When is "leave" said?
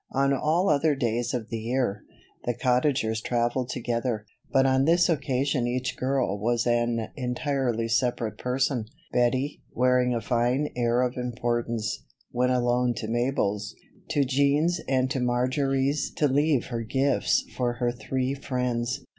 16.27-16.65